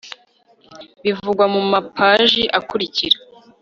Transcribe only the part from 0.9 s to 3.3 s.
bivugwa mu mapaji akurikira